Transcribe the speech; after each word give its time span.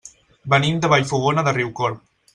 Venim 0.53 0.79
de 0.85 0.91
Vallfogona 0.95 1.45
de 1.49 1.57
Riucorb. 1.59 2.05